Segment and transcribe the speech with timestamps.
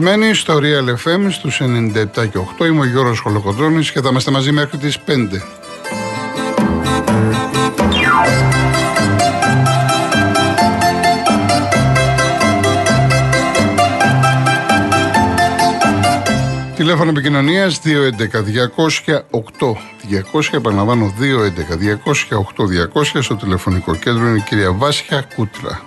[0.00, 2.66] Είστε συντονισμένοι στο Real FM στους 97 και 8.
[2.66, 5.42] Είμαι ο Γιώργος Χολοκοντρώνης και θα είμαστε μαζί μέχρι τις 5.
[16.76, 20.52] Τηλέφωνο επικοινωνίας 211-208-200.
[20.52, 23.22] Επαναλαμβάνω 211-200-8200.
[23.22, 25.80] Στο τηλεφωνικό κέντρο είναι η κυρία Βάσια Κούτρα.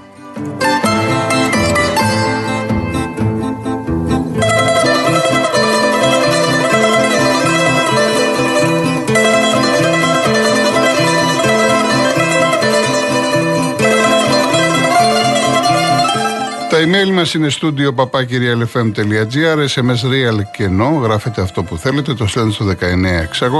[16.83, 22.53] Email μας είναι studio papakirialfm.gr SMS real και no, γράφετε αυτό που θέλετε, το στέλνετε
[22.53, 22.65] στο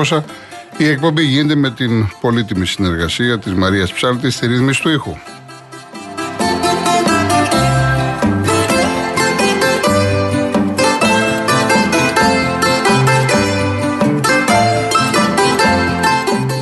[0.10, 0.24] 19600.
[0.78, 5.16] Η εκπομπή γίνεται με την πολύτιμη συνεργασία της Μαρίας Ψάλτης στη ρύθμιση του ήχου.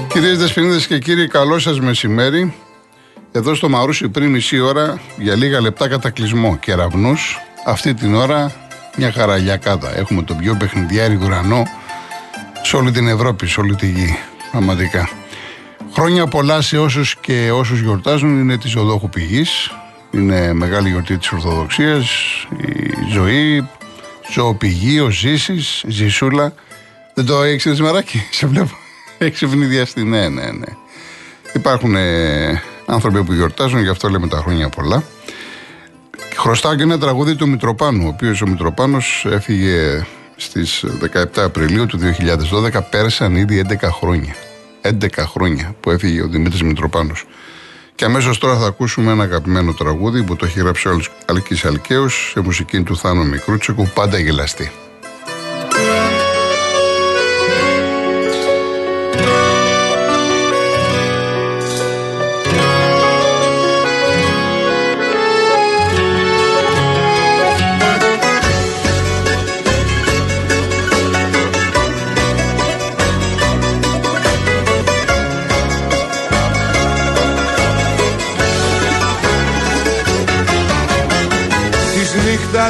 [0.07, 2.53] Κυρίες Δεσποινίδες και κύριοι, καλό σας μεσημέρι.
[3.33, 7.13] Εδώ στο Μαρούσι πριν μισή ώρα για λίγα λεπτά κατακλυσμό κεραυνού.
[7.65, 8.51] Αυτή την ώρα
[8.97, 9.97] μια χαραλιακάδα.
[9.97, 11.63] Έχουμε τον πιο παιχνιδιάρι ουρανό
[12.61, 14.17] σε όλη την Ευρώπη, σε όλη τη γη.
[14.51, 15.09] Πραγματικά.
[15.93, 18.39] Χρόνια πολλά σε όσους και όσους γιορτάζουν.
[18.39, 19.71] Είναι της Οδόχου Πηγής.
[20.11, 22.09] Είναι μεγάλη γιορτή της Ορθοδοξίας.
[22.57, 23.67] Η ζωή,
[24.31, 26.53] ζωοπηγή, ο Ζήσης, Ζησούλα.
[27.13, 28.77] Δεν το έχει μεράκι, σε βλέπω.
[29.17, 30.03] Έχει ευνηδιαστεί.
[30.03, 30.67] Ναι, ναι, ναι.
[31.53, 31.95] Υπάρχουν
[32.85, 35.03] άνθρωποι που γιορτάζουν, γι' αυτό λέμε τα χρόνια πολλά.
[36.37, 40.05] Χρωστάω και ένα τραγούδι του Μητροπάνου, ο οποίος ο Μητροπάνος έφυγε
[40.35, 42.81] στις 17 Απριλίου του 2012.
[42.89, 44.35] Πέρασαν ήδη 11 χρόνια.
[44.81, 47.25] 11 χρόνια που έφυγε ο Δημήτρης Μητροπάνος.
[47.95, 52.09] Και αμέσως τώρα θα ακούσουμε ένα αγαπημένο τραγούδι που το έχει γράψει ο Αλκής Αλκαίου
[52.09, 54.71] σε μουσική του Θάνο Μικρούτσικου, πάντα γελαστή.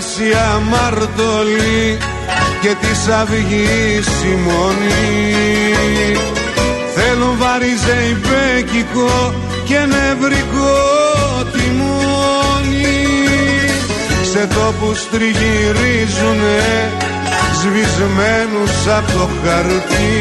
[0.02, 1.98] Νύχτας η αμαρτωλή
[2.62, 6.18] και της αυγής η μονή
[6.96, 9.34] Θέλουν βαριζεϊπέκικο
[9.66, 10.78] και νευρικό
[11.52, 13.04] τιμόνι.
[14.32, 16.62] Σε τόπους τριγυρίζουνε
[17.60, 20.20] σβησμένους από το χαρτί.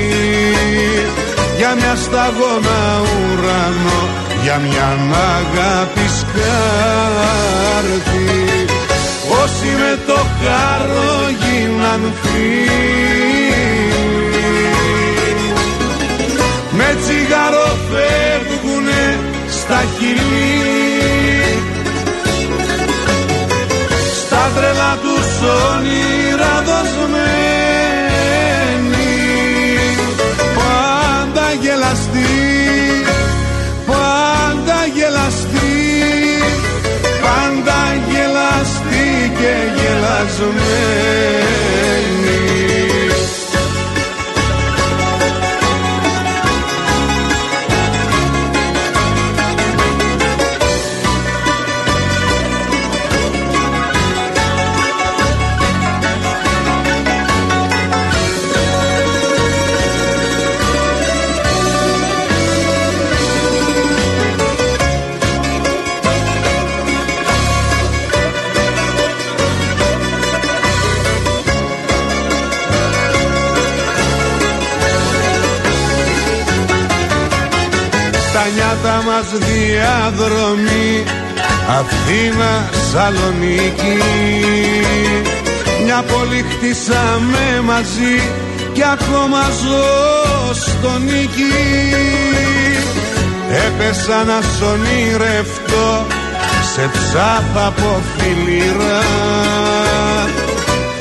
[1.57, 4.01] Για μια σταγόνα ουρανό
[4.43, 4.89] για μια
[5.37, 7.01] αγάπη σκάρτη
[9.31, 13.21] Όσοι με το χάρο γίναν φίλοι
[16.71, 19.19] Με τσιγάρο φεύγουνε
[19.51, 20.61] στα χειλή
[24.27, 27.40] Στα τρελά τους όνειρα δοσμένοι
[39.41, 41.50] και γελασμένη
[79.11, 80.93] μας διαδρομή.
[81.79, 82.53] Αθήνα,
[82.91, 83.99] Σαλονίκη.
[85.85, 88.17] Μια πόλη χτίσαμε μαζί
[88.73, 89.91] και ακόμα ζω
[90.55, 91.59] στο νίκη.
[93.67, 96.07] Έπεσα να σ' ονειρευτώ
[96.75, 99.03] σε ψάθα από φιλήρα.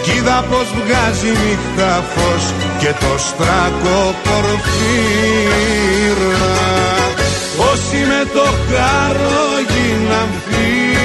[0.03, 2.43] Κι είδα πως βγάζει νύχτα φως
[2.79, 5.69] και το στράκο πορφύρα
[7.91, 10.99] Όσοι με το χάρο γίναν φίλοι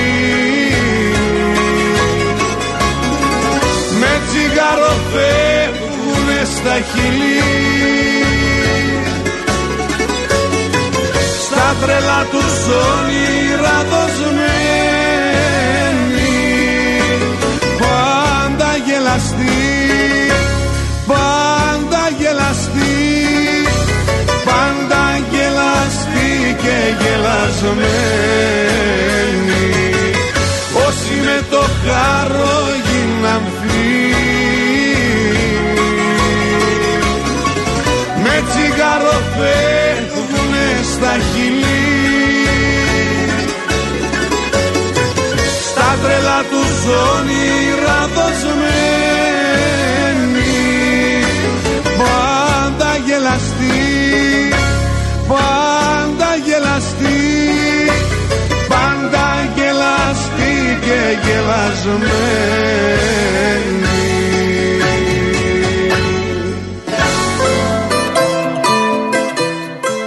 [4.01, 7.41] Με τσιγάρο φεύγουνε στα χειλή
[11.45, 12.57] Στα τρελά τους
[12.93, 14.44] όνειρα δοσμένοι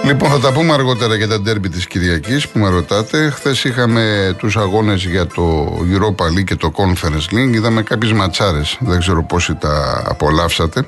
[0.08, 3.30] Λοιπόν, θα τα πούμε αργότερα για τα ντέρμπι της Κυριακής που με ρωτάτε.
[3.30, 7.54] Χθες είχαμε τους αγώνες για το Europa League και το Conference League.
[7.54, 8.78] Είδαμε κάποιες ματσάρες.
[8.80, 10.88] Δεν ξέρω πόσοι τα απολαύσατε.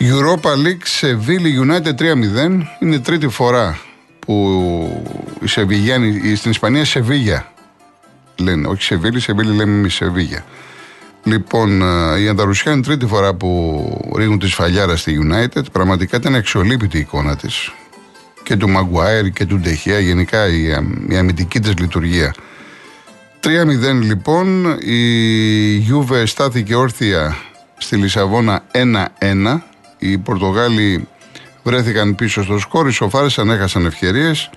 [0.00, 2.62] Europa League Seville United 3-0.
[2.80, 3.78] Είναι τρίτη φορά
[4.18, 5.04] που
[5.42, 7.52] η Σεβιγιάννη, στην Ισπανία Σεβίγια
[8.36, 8.68] λένε.
[8.68, 10.44] Όχι Σεβίλη, Σεβίλη λέμε εμείς Σεβίγια.
[11.24, 15.62] Λοιπόν, ε, η Ανταρουσιά είναι τρίτη φορά που ρίχνουν τη σφαλιάρα στη United.
[15.72, 17.72] Πραγματικά ήταν αξιολύπητη η εικόνα της
[18.42, 20.62] και του Μαγκουάιρ και του Ντεχεία, γενικά η,
[21.08, 22.34] η αμυντική της λειτουργία.
[23.42, 23.48] 3-0
[24.02, 25.00] λοιπόν, η
[25.76, 27.36] Γιούβε στάθηκε όρθια
[27.78, 29.60] στη Λισαβόνα 1-1.
[29.98, 31.08] Οι Πορτογάλοι
[31.62, 34.50] βρέθηκαν πίσω στο σκόρ, ισοφάρισαν, έχασαν ευκαιρίες.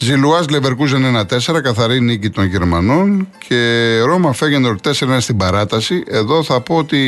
[0.00, 6.02] Ζιλουάς Λεβερκούζεν 1-4, καθαρή νίκη των Γερμανών και Ρώμα Φέγενορ 4-1 στην παράταση.
[6.06, 6.98] Εδώ θα πω ότι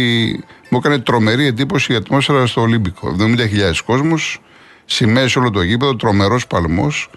[0.69, 3.17] μου έκανε τρομερή εντύπωση η ατμόσφαιρα στο Ολύμπικο.
[3.19, 3.37] 70.000
[3.85, 4.41] κόσμος,
[4.85, 7.11] σημαίες όλο το γήπεδο, τρομερός παλμός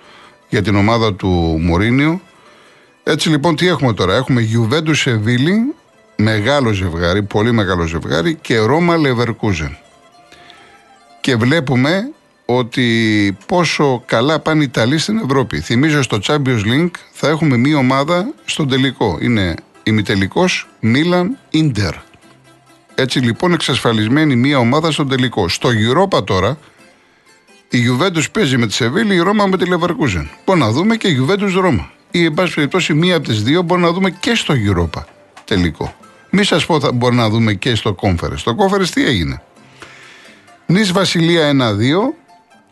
[0.50, 2.22] για την ομάδα του Μωρίνιο.
[3.04, 5.74] Έτσι λοιπόν τι έχουμε τώρα, έχουμε Γιουβέντους Σεβίλη,
[6.16, 9.78] μεγάλο ζευγάρι, πολύ μεγάλο ζευγάρι και Ρώμα Λεβερκούζεν.
[11.22, 12.12] Και βλέπουμε
[12.58, 15.60] ότι πόσο καλά πάνε οι Ιταλοί στην Ευρώπη.
[15.60, 19.18] Θυμίζω στο Champions League θα έχουμε μία ομάδα στον τελικό.
[19.22, 21.94] Είναι ημιτελικός Μίλαν Ίντερ.
[22.96, 25.50] Έτσι λοιπόν εξασφαλισμένη μία ομάδα στον τελικό.
[25.50, 26.58] Στο Europa τώρα
[27.70, 30.30] η Γιουβέντου παίζει με τη Σεβίλη, η Ρώμα με τη Λεβαρκούζεν.
[30.46, 31.92] Μπορεί να δούμε και η Γιουβέντου Ρώμα.
[32.12, 35.04] Ή, εν πάση περιπτώσει, μία από τις δύο μπορεί να δούμε και στο Europa
[35.46, 35.96] τελικό.
[36.30, 38.38] Μη σας πω θα μπορεί να δούμε και στο Κόμφερε.
[38.38, 39.42] Στο Κόμφερε τι έγινε;
[40.66, 42.23] Νη Βασιλεία 1-2.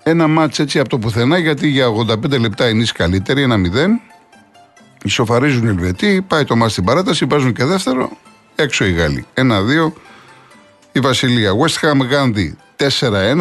[0.04, 4.02] Ένα μάτς έτσι από το πουθενά γιατί για 85 λεπτά η Νης καλύτερη, 1-0.
[5.04, 8.10] Ισοφαρίζουν οι Ελβετοί, πάει το μάτς στην παράταση, βάζουν και δεύτερο,
[8.56, 9.26] έξω οι Γάλλοι.
[9.34, 9.94] 1-2
[10.92, 11.52] η Βασιλεία.
[11.52, 12.52] West Ham Γάνδη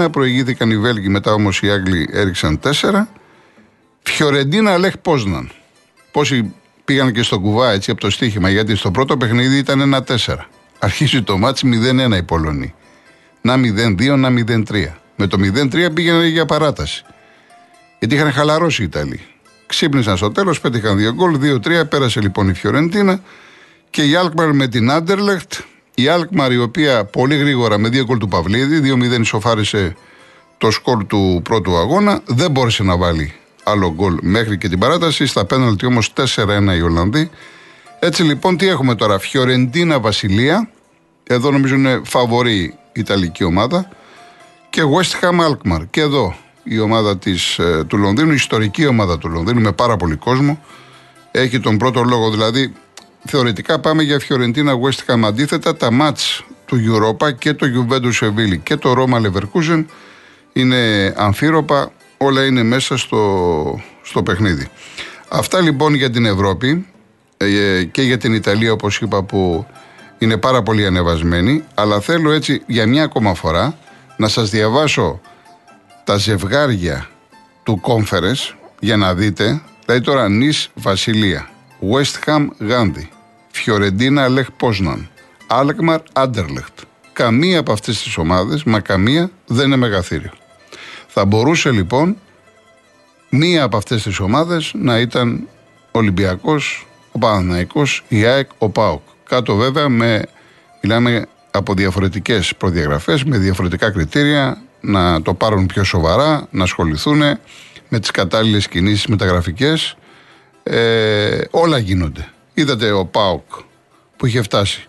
[0.05, 0.11] 4-1.
[0.11, 3.09] Προηγήθηκαν οι Βέλγοι, μετά όμως οι Άγγλοι έριξαν 4.
[4.03, 5.51] Φιωρεντίνα Λεχ Πόσναν.
[6.11, 6.55] Πόσοι
[6.85, 10.49] πήγαν και στο κουβά έτσι από το στοίχημα, γιατί στο πρώτο παιχνίδι ήταν 1-4.
[10.79, 11.83] Αρχίζει το ματς
[12.13, 12.75] 0-1 οι Πολωνοί.
[13.41, 15.00] Να 0-2, να 0-3.
[15.21, 17.05] Με το 0-3 πήγαιναν για παράταση.
[17.99, 19.21] Γιατί είχαν χαλαρώσει οι Ιταλοί.
[19.67, 21.89] Ξύπνησαν στο τέλος, πέτυχαν 2 γκολ, 2-3.
[21.89, 23.21] Πέρασε λοιπόν η Φιωρεντίνα
[23.91, 25.53] και η Αλκμαρ με την Άντερλεχτ
[25.95, 29.97] η Αλκμαρ, η οποία πολύ γρήγορα με δύο γκολ του Παυλίδη, 2-0 ισοφάρισε
[30.59, 35.27] το σκορ του πρώτου αγώνα, δεν μπόρεσε να βάλει άλλο γκολ μέχρι και την παράταση.
[35.27, 37.31] Στα πέναλτι όμως 4-1 οι Ολλανδοί.
[37.99, 40.71] Έτσι λοιπόν τι έχουμε τώρα, Φιωρεντίνα Βασιλεία,
[41.27, 43.89] εδώ νομίζω είναι φαβορή η Ιταλική ομάδα
[44.71, 45.83] και West Ham Alkmaar.
[45.91, 49.97] Και εδώ η ομάδα της, ε, του Λονδίνου, η ιστορική ομάδα του Λονδίνου με πάρα
[49.97, 50.61] πολύ κόσμο.
[51.31, 52.73] Έχει τον πρώτο λόγο δηλαδή
[53.27, 55.23] θεωρητικά πάμε για Φιωρεντίνα West Ham.
[55.25, 59.85] Αντίθετα, τα μάτς του Europa και το Juventus Seville και το Roma Leverkusen
[60.53, 64.69] είναι αμφίροπα, όλα είναι μέσα στο, στο παιχνίδι.
[65.29, 66.87] Αυτά λοιπόν για την Ευρώπη
[67.37, 69.67] ε, και για την Ιταλία όπως είπα που
[70.19, 73.79] είναι πάρα πολύ ανεβασμένη αλλά θέλω έτσι για μια ακόμα φορά
[74.21, 75.21] να σας διαβάσω
[76.05, 77.09] τα ζευγάρια
[77.63, 81.51] του Conference για να δείτε δηλαδή τώρα Νης Βασιλεία
[81.93, 83.07] West Ham Gandhi,
[83.51, 85.09] Φιωρεντίνα Λεχ Πόσναν,
[85.47, 86.79] Άλκμαρ Άντερλεχτ.
[87.13, 90.33] Καμία από αυτές τις ομάδες, μα καμία δεν είναι μεγαθύριο.
[91.07, 92.17] Θα μπορούσε λοιπόν
[93.31, 95.49] μία από αυτές τις ομάδες να ήταν
[95.91, 99.03] Ολυμπιακός, ο Παναθηναϊκός, η ΑΕΚ, ο ΠΑΟΚ.
[99.25, 100.23] Κάτω βέβαια με,
[100.83, 107.19] μιλάμε από διαφορετικές προδιαγραφές, με διαφορετικά κριτήρια, να το πάρουν πιο σοβαρά, να ασχοληθούν
[107.89, 109.97] με τις κατάλληλες κινήσεις μεταγραφικές
[110.63, 112.29] ε, όλα γίνονται.
[112.55, 113.43] Είδατε ο Πάοκ
[114.17, 114.85] που είχε φτάσει.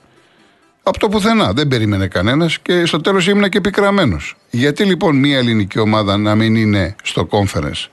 [0.84, 1.54] Από το πουθενά.
[1.54, 4.18] Δεν περίμενε κανένας και στο τέλος ήμουν και πικραμένο.
[4.50, 7.88] Γιατί λοιπόν μια ελληνική ομάδα να μην είναι στο conference,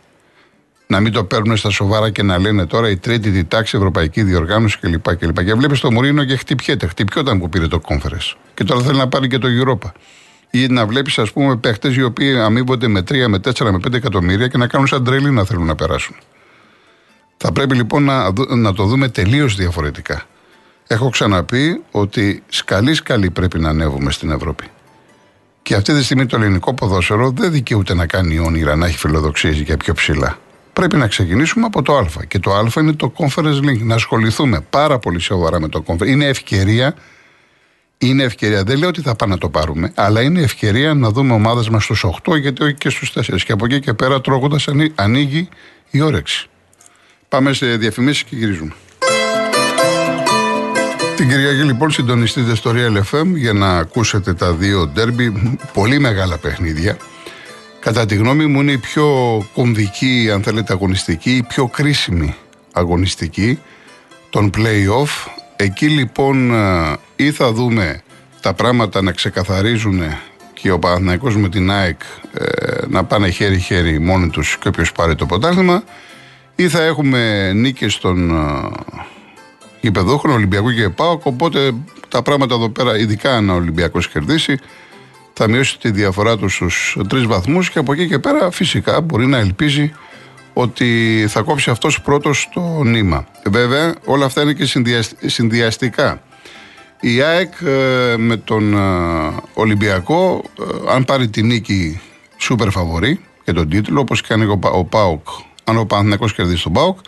[0.91, 4.23] να μην το παίρνουν στα σοβαρά και να λένε τώρα η τρίτη τη τάξη ευρωπαϊκή
[4.23, 5.17] διοργάνωση κλπ.
[5.17, 6.87] Και, και βλέπεις το Μουρίνο και χτυπιέται.
[6.87, 8.37] Χτυπιόταν που πήρε το conference.
[8.55, 9.91] Και τώρα θέλει να πάρει και το Europa.
[10.51, 13.95] Ή να βλέπεις, ας πούμε, παίχτες οι οποίοι αμείβονται με 3, με 4, με 5
[13.95, 16.17] εκατομμύρια και να κάνουν σαν τρέλι να θέλουν να περάσουν.
[17.37, 20.23] Θα πρέπει λοιπόν να, να το δούμε τελείως διαφορετικά.
[20.87, 24.65] Έχω ξαναπεί ότι σκαλί σκαλί πρέπει να ανέβουμε στην Ευρώπη.
[25.63, 29.61] Και αυτή τη στιγμή το ελληνικό ποδόσφαιρο δεν δικαιούται να κάνει όνειρα, να έχει φιλοδοξίες
[29.61, 30.39] για πιο ψηλά.
[30.79, 32.07] Πρέπει να ξεκινήσουμε από το Α.
[32.29, 33.81] Και το Α είναι το Conference Link.
[33.81, 36.07] Να ασχοληθούμε πάρα πολύ σοβαρά με το Conference.
[36.07, 36.95] Είναι ευκαιρία.
[37.99, 38.63] Είναι ευκαιρία.
[38.63, 41.85] Δεν λέω ότι θα πάμε να το πάρουμε, αλλά είναι ευκαιρία να δούμε ομάδες μας
[41.85, 43.43] στους 8, γιατί όχι και στους 4.
[43.45, 45.49] Και από εκεί και πέρα τρώγοντας ανοίγει
[45.91, 46.47] η όρεξη.
[47.29, 48.73] Πάμε σε διαφημίσεις και γυρίζουμε.
[51.17, 56.39] Την Κυριακή λοιπόν συντονιστείτε στο Real FM για να ακούσετε τα δύο ντέρμπι, πολύ μεγάλα
[56.39, 56.97] παιχνίδια.
[57.81, 59.07] Κατά τη γνώμη μου είναι η πιο
[59.55, 62.35] κομβική, αν θέλετε αγωνιστική, η πιο κρίσιμη
[62.73, 63.59] αγωνιστική
[64.31, 65.31] των play-off.
[65.57, 68.03] Εκεί λοιπόν ε, ή θα δούμε
[68.41, 70.01] τα πράγματα να ξεκαθαρίζουν
[70.53, 72.01] και ο Παναθηναϊκός με την ΑΕΚ
[72.33, 72.45] ε,
[72.89, 75.83] να πάνε χέρι-χέρι μόνοι τους και όποιος πάρει το ποτάθλημα
[76.57, 78.69] ή θα έχουμε νίκες των ε,
[79.81, 81.75] γηπεδόχων Ολυμπιακού και ΠΑΟΚ οπότε
[82.09, 84.59] τα πράγματα εδώ πέρα ειδικά αν ο Ολυμπιακός κερδίσει
[85.41, 89.27] θα μειώσει τη διαφορά του στους τρεις βαθμούς και από εκεί και πέρα φυσικά μπορεί
[89.27, 89.93] να ελπίζει
[90.53, 93.27] ότι θα κόψει αυτός πρώτος το νήμα.
[93.45, 94.87] Βέβαια όλα αυτά είναι και
[95.27, 96.23] συνδυαστικά.
[97.01, 98.79] Η ΑΕΚ ε, με τον ε,
[99.55, 100.45] Ολυμπιακό
[100.91, 102.01] αν πάρει τη νίκη
[102.37, 105.29] σούπερ φαβορή για τον τίτλο όπως κάνει ο ΠΑΟΚ
[105.65, 106.99] αν ο Παναθηναϊκός κερδίσει τον ΠΑΟΚ.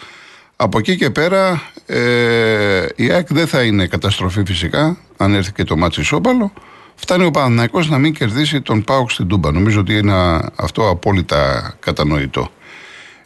[0.56, 5.64] Από εκεί και πέρα ε, η ΑΕΚ δεν θα είναι καταστροφή φυσικά, αν έρθει και
[5.64, 6.52] το ματς ισόπαλο.
[7.00, 9.52] Φτάνει ο Παναθηναϊκός να μην κερδίσει τον ΠΑΟΚ στην Τούμπα.
[9.52, 12.50] Νομίζω ότι είναι αυτό απόλυτα κατανοητό.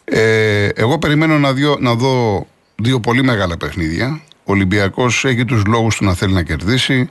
[0.03, 4.21] Ε, εγώ περιμένω να, δω, να δω δύο πολύ μεγάλα παιχνίδια.
[4.37, 7.09] Ο Ολυμπιακός έχει τους λόγους του να θέλει να κερδίσει.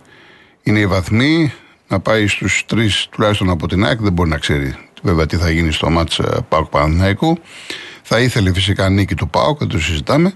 [0.63, 1.53] Είναι οι βαθμοί,
[1.89, 4.01] να πάει στους τρεις τουλάχιστον από την ΑΕΚ.
[4.01, 7.39] Δεν μπορεί να ξέρει βέβαια τι θα γίνει στο μάτς ε, ΠΑΟΚ Παναθηναϊκού.
[8.03, 10.33] Θα ήθελε φυσικά νίκη του ΠΑΟΚ, δεν το συζητάμε.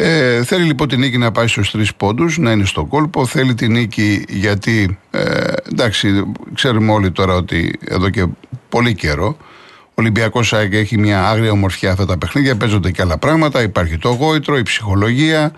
[0.00, 3.26] Ε, θέλει λοιπόν την νίκη να πάει στους τρεις πόντους, να είναι στο κόλπο.
[3.26, 8.26] Θέλει την νίκη γιατί, ε, εντάξει, ξέρουμε όλοι τώρα ότι εδώ και
[8.68, 9.36] πολύ καιρό
[9.98, 12.56] ο Ολυμπιακός ΑΕΚ έχει μια άγρια ομορφιά αυτά τα παιχνίδια.
[12.56, 13.62] Παίζονται και άλλα πράγματα.
[13.62, 15.52] Υπάρχει το γόητρο, η ψυχολογία.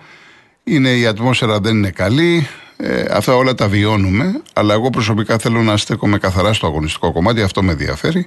[0.63, 2.47] Είναι, η ατμόσφαιρα δεν είναι καλή.
[2.77, 4.41] Ε, αυτά όλα τα βιώνουμε.
[4.53, 7.41] Αλλά εγώ προσωπικά θέλω να στέκομαι καθαρά στο αγωνιστικό κομμάτι.
[7.41, 8.25] Αυτό με ενδιαφέρει.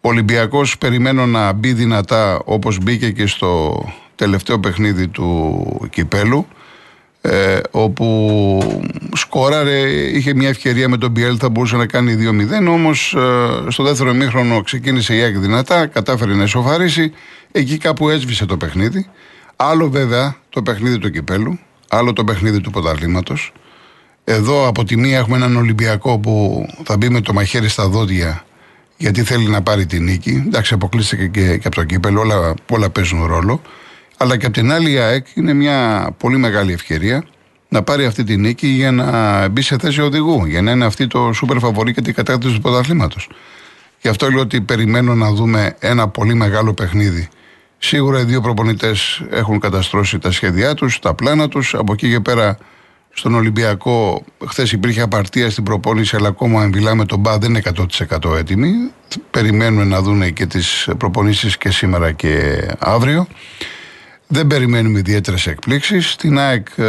[0.00, 3.82] Ο Ολυμπιακός περιμένω να μπει δυνατά όπως μπήκε και στο
[4.14, 6.46] τελευταίο παιχνίδι του Κυπέλου.
[7.22, 8.58] Ε, όπου
[9.14, 12.16] σκόραρε, είχε μια ευκαιρία με τον Μπιέλ, θα μπορούσε να κάνει
[12.64, 12.68] 2-0.
[12.68, 17.12] Όμως ε, στο δεύτερο μήχρονο ξεκίνησε η ΑΕΚ δυνατά, κατάφερε να ισοφαρίσει.
[17.52, 19.06] Εκεί κάπου έσβησε το παιχνίδι.
[19.56, 21.58] Άλλο βέβαια το παιχνίδι του Κυπέλου,
[21.88, 23.52] άλλο το παιχνίδι του Πρωταθλήματος.
[24.24, 28.44] Εδώ από τη μία έχουμε έναν Ολυμπιακό που θα μπει με το μαχαίρι στα δόντια
[28.96, 30.44] γιατί θέλει να πάρει τη νίκη.
[30.46, 33.62] Εντάξει, αποκλείστηκε και, και από το κύπελο, όλα, όλα παίζουν ρόλο.
[34.22, 37.24] Αλλά και από την άλλη η ΑΕΚ είναι μια πολύ μεγάλη ευκαιρία
[37.68, 41.06] να πάρει αυτή τη νίκη για να μπει σε θέση οδηγού, για να είναι αυτή
[41.06, 43.28] το σούπερ φαβορή και την κατάκτηση του πρωταθλήματος.
[44.00, 47.28] Γι' αυτό λέω ότι περιμένω να δούμε ένα πολύ μεγάλο παιχνίδι.
[47.78, 51.74] Σίγουρα οι δύο προπονητές έχουν καταστρώσει τα σχέδιά τους, τα πλάνα τους.
[51.74, 52.58] Από εκεί και πέρα
[53.14, 57.58] στον Ολυμπιακό, χθες υπήρχε απαρτία στην προπόνηση, αλλά ακόμα αν μιλάμε τον Μπα δεν είναι
[57.58, 58.72] 100% έτοιμοι.
[59.30, 63.26] Περιμένουμε να δουν και τις προπονήσεις και σήμερα και αύριο.
[64.32, 66.10] Δεν περιμένουμε ιδιαίτερες εκπλήξεις.
[66.10, 66.84] Στην ΑΕΚ, ε,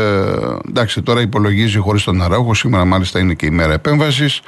[0.69, 2.53] εντάξει, τώρα υπολογίζει χωρίς τον Αράουχο.
[2.53, 4.41] Σήμερα, μάλιστα, είναι και η μέρα επέμβασης.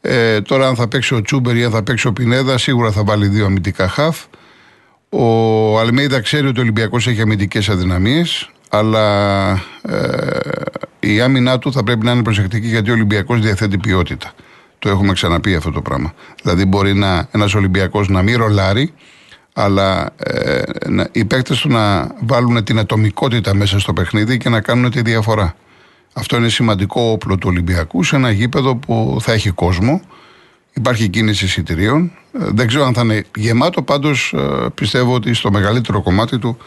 [0.00, 3.04] Ε, τώρα, αν θα παίξει ο Τσούμπερ ή αν θα παίξει ο Πινέδα, σίγουρα θα
[3.04, 4.24] βάλει δύο αμυντικά χαφ.
[5.08, 9.50] Ο Αλμέιδα ξέρει ότι ο Ολυμπιακός έχει αμυντικές αδυναμίες, αλλά
[9.82, 9.98] ε,
[11.00, 14.32] η άμυνά του θα πρέπει να είναι προσεκτική γιατί ο Ολυμπιακός διαθέτει ποιότητα.
[14.78, 16.14] Το έχουμε ξαναπεί αυτό το πράγμα.
[16.42, 16.90] Δηλαδή, μπορεί
[17.30, 18.92] ένας Ολυμπιακός να μην ρολάρει,
[19.58, 20.62] αλλά ε,
[21.12, 25.54] οι παίκτες του να βάλουν την ατομικότητα μέσα στο παιχνίδι και να κάνουν τη διαφορά.
[26.12, 30.00] Αυτό είναι σημαντικό όπλο του Ολυμπιακού σε ένα γήπεδο που θα έχει κόσμο.
[30.72, 32.12] Υπάρχει κίνηση εισιτηρίων.
[32.32, 36.58] Ε, δεν ξέρω αν θα είναι γεμάτο, πάντως ε, πιστεύω ότι στο μεγαλύτερο κομμάτι του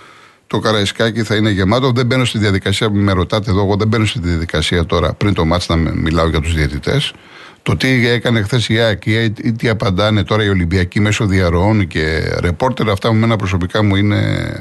[0.48, 1.92] το Καραϊσκάκι θα είναι γεμάτο.
[1.92, 3.62] Δεν μπαίνω στη διαδικασία που με ρωτάτε εδώ.
[3.62, 7.14] Εγώ δεν μπαίνω στη διαδικασία τώρα πριν το μάτς να μιλάω για τους διαιτητές.
[7.62, 12.36] Το τι έκανε χθες η ΑΕΚ ή τι απαντάνε τώρα οι Ολυμπιακοί μέσω διαρροών και
[12.40, 14.20] ρεπόρτερ, αυτά με μένα προσωπικά μου είναι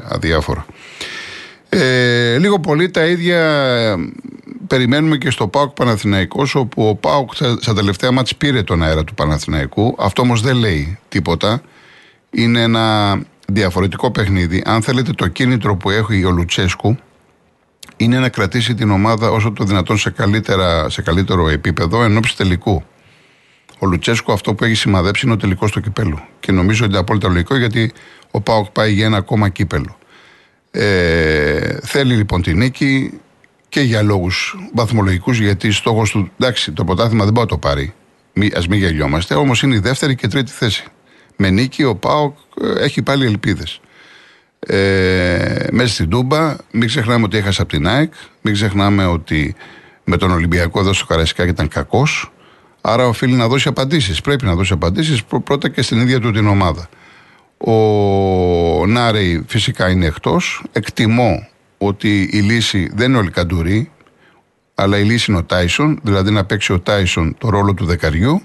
[0.08, 0.66] αδιάφορα.
[1.68, 3.94] Ε, λίγο πολύ τα ίδια ε,
[4.66, 9.14] περιμένουμε και στο ΠΑΟΚ Παναθηναϊκός όπου ο ΠΑΟΚ στα τελευταία μάτς πήρε τον αέρα του
[9.14, 9.96] Παναθηναϊκού.
[9.98, 11.62] Αυτό όμως δεν λέει τίποτα.
[12.30, 14.62] Είναι ένα διαφορετικό παιχνίδι.
[14.66, 16.96] Αν θέλετε το κίνητρο που έχει ο Λουτσέσκου
[17.96, 22.36] είναι να κρατήσει την ομάδα όσο το δυνατόν σε, καλύτερα, σε καλύτερο επίπεδο εν ώψη
[22.36, 22.82] τελικού.
[23.78, 26.18] Ο Λουτσέσκο αυτό που έχει σημαδέψει είναι ο τελικός του κυπέλου.
[26.40, 27.92] Και νομίζω ότι είναι απόλυτα λογικό γιατί
[28.30, 29.98] ο Πάοκ πάει για ένα ακόμα κύπελο.
[30.70, 33.20] Ε, θέλει λοιπόν τη νίκη.
[33.68, 36.30] και για λόγους βαθμολογικούς, γιατί στόχος του.
[36.40, 37.94] Εντάξει, το πρωτάθλημα δεν μπορεί να το πάρει.
[38.40, 39.34] Α μην γελιόμαστε.
[39.34, 40.84] Όμως είναι η δεύτερη και τρίτη θέση.
[41.36, 43.80] Με νίκη ο Πάοκ ε, έχει πάλι ελπίδες.
[44.60, 48.12] Ε, μέσα στην Τούμπα, μην ξεχνάμε ότι έχασε από την ΑΕΚ.
[48.40, 49.54] Μην ξεχνάμε ότι
[50.04, 52.32] με τον Ολυμπιακό εδώ στο Καραϊσκάκι ήταν κακός.
[52.80, 54.20] Άρα οφείλει να δώσει απαντήσεις.
[54.20, 56.88] Πρέπει να δώσει απαντήσεις πρώτα και στην ίδια του την ομάδα.
[57.58, 60.64] Ο Νάρεϊ φυσικά είναι εκτός.
[60.72, 61.48] Εκτιμώ
[61.78, 63.90] ότι η λύση δεν είναι ο Λικαντουρί,
[64.74, 68.42] αλλά η λύση είναι ο Τάισον, δηλαδή να παίξει ο Τάισον το ρόλο του δεκαριού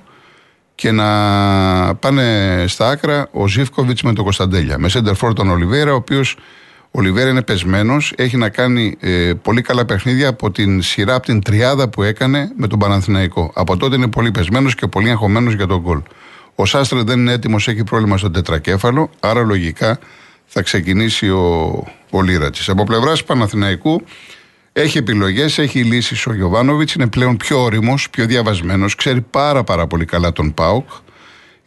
[0.75, 4.77] και να πάνε στα άκρα ο Ζήφκοβιτς με τον Κωνσταντέλια.
[4.77, 6.37] Με σέντερ τον Ολιβέρα, ο οποίος
[6.95, 11.25] ο Ολιβέρα είναι πεσμένος, έχει να κάνει ε, πολύ καλά παιχνίδια από την σειρά, από
[11.25, 13.51] την τριάδα που έκανε με τον Παναθηναϊκό.
[13.55, 16.01] Από τότε είναι πολύ πεσμένος και πολύ αγχωμένος για τον γκολ.
[16.55, 19.99] Ο Σάστρε δεν είναι έτοιμος, έχει πρόβλημα στο τετρακέφαλο, άρα λογικά
[20.45, 22.71] θα ξεκινήσει ο, ο Λίρατζη.
[22.71, 24.03] Από πλευράς Παναθηναϊκού
[24.73, 29.87] έχει επιλογές, έχει λύσεις ο Γιωβάνοβιτς, είναι πλέον πιο όριμος, πιο διαβασμένος, ξέρει πάρα, πάρα
[29.87, 30.89] πολύ καλά τον Πάουκ.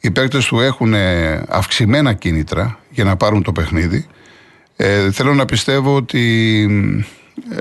[0.01, 4.07] Οι παίκτες του έχουν ε, αυξημένα κίνητρα για να πάρουν το παιχνίδι.
[4.77, 6.63] Ε, θέλω να πιστεύω ότι
[7.51, 7.57] ε,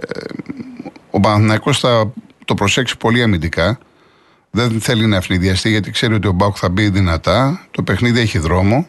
[1.09, 2.13] ο Παναθηναϊκός θα
[2.45, 3.77] το προσέξει πολύ αμυντικά.
[4.51, 7.67] Δεν θέλει να ευνηδιαστεί γιατί ξέρει ότι ο Μπάουκ θα μπει δυνατά.
[7.71, 8.87] Το παιχνίδι έχει δρόμο.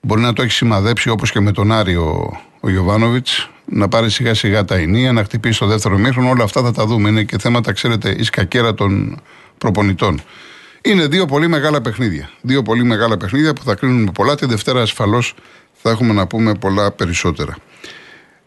[0.00, 2.32] Μπορεί να το έχει σημαδέψει όπως και με τον Άριο
[2.64, 6.30] ο Γιωβάνοβιτς, να πάρει σιγά σιγά τα ενία, να χτυπήσει το δεύτερο μήχρονο.
[6.30, 7.08] Όλα αυτά θα τα δούμε.
[7.08, 9.20] Είναι και θέματα, ξέρετε, εις κακέρα των
[9.58, 10.20] προπονητών.
[10.82, 12.30] Είναι δύο πολύ μεγάλα παιχνίδια.
[12.40, 14.34] Δύο πολύ μεγάλα παιχνίδια που θα κρίνουν πολλά.
[14.34, 15.34] Τη Δευτέρα ασφαλώς
[15.72, 17.56] θα έχουμε να πούμε πολλά περισσότερα.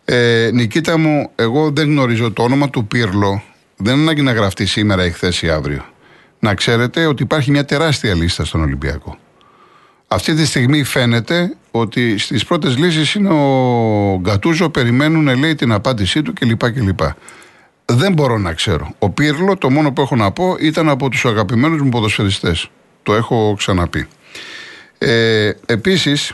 [0.06, 3.44] Ε, Νικήτα μου, εγώ δεν γνωρίζω το όνομα του Πύρλο.
[3.78, 5.86] Δεν είναι ανάγκη να γραφτεί σήμερα ή χθε ή αύριο.
[6.40, 9.18] Να ξέρετε ότι υπάρχει μια τεράστια λίστα στον Ολυμπιακό.
[10.08, 16.22] Αυτή τη στιγμή φαίνεται ότι στις πρώτες λύσεις είναι ο Γκατούζο, περιμένουν λέει την απάντησή
[16.22, 16.72] του κλπ.
[16.72, 17.00] κλπ.
[17.86, 18.96] Δεν μπορώ να ξέρω.
[19.00, 22.70] Ο Πύρλο το μόνο που έχω να πω ήταν από τους αγαπημένους μου ποδοσφαιριστές.
[23.04, 24.08] Το έχω ξαναπεί.
[24.98, 26.34] Ε, επίσης,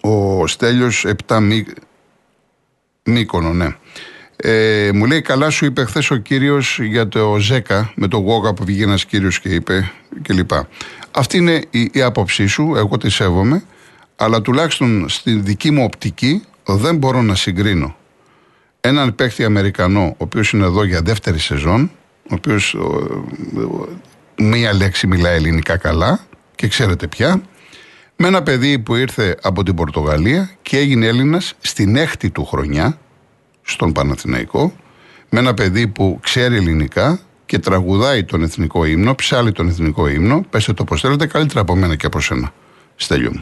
[0.00, 1.66] ο Στέλιος 7 Μί...
[3.02, 3.76] Μίκονο, ναι.
[4.36, 8.54] Ε, μου λέει καλά σου είπε χθες ο κύριος για το ΖΕΚΑ με το Γόγα
[8.54, 9.90] που βγήκε ένας κύριος και είπε
[10.22, 10.50] κλπ.
[11.10, 13.64] Αυτή είναι η, η άποψή σου, εγώ τη σέβομαι,
[14.20, 17.96] αλλά τουλάχιστον στη δική μου οπτική δεν μπορώ να συγκρίνω
[18.80, 21.90] έναν παίχτη Αμερικανό, ο οποίος είναι εδώ για δεύτερη σεζόν,
[22.30, 22.76] ο οποίος
[24.36, 26.20] μία λέξη μιλάει ελληνικά καλά
[26.54, 27.42] και ξέρετε πια,
[28.16, 32.98] με ένα παιδί που ήρθε από την Πορτογαλία και έγινε Έλληνας στην έκτη του χρονιά,
[33.62, 34.72] στον Παναθηναϊκό,
[35.28, 40.44] με ένα παιδί που ξέρει ελληνικά, και τραγουδάει τον εθνικό ύμνο, ψάλει τον εθνικό ύμνο,
[40.50, 42.52] πέστε το πώς θέλετε, καλύτερα από μένα και από σένα,
[42.96, 43.40] στέλιο μου.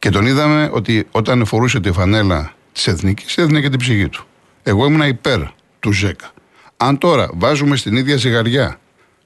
[0.00, 4.26] Και τον είδαμε ότι όταν φορούσε τη φανέλα της εθνικής, έδινε και την ψυχή του.
[4.62, 5.40] Εγώ ήμουν υπέρ
[5.80, 6.30] του ΖΕΚΑ.
[6.76, 8.80] Αν τώρα βάζουμε στην ίδια ζυγαριά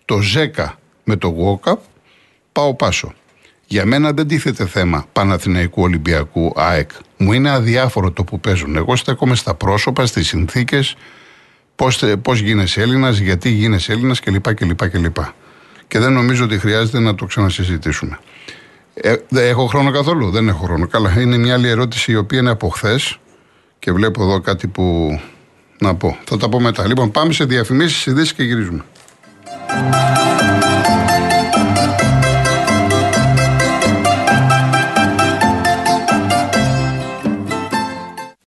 [0.05, 1.81] το ΖΕΚΑ με το ΓΟΚΑΠ,
[2.53, 3.15] πάω πάσο.
[3.67, 6.91] Για μένα δεν τίθεται θέμα Παναθηναϊκού Ολυμπιακού ΑΕΚ.
[7.17, 8.77] Μου είναι αδιάφορο το που παίζουν.
[8.77, 10.97] Εγώ στέκομαι στα πρόσωπα, στις συνθήκες,
[11.77, 14.55] πώς, πώς γίνεσαι Έλληνας, γιατί γίνεσαι Έλληνας κλπ.
[14.55, 15.17] κλπ, κλπ.
[15.89, 18.19] Και δεν νομίζω ότι χρειάζεται να το ξανασυζητήσουμε.
[18.95, 20.87] Ε, δεν έχω χρόνο καθόλου, δεν έχω χρόνο.
[20.87, 23.19] Καλά, είναι μια άλλη ερώτηση η οποία είναι από χθες
[23.79, 25.19] και βλέπω εδώ κάτι που
[25.79, 26.17] να πω.
[26.25, 26.87] Θα τα πω μετά.
[26.87, 28.85] Λοιπόν, πάμε σε διαφημίσεις, ειδήσεις και γυρίζουμε.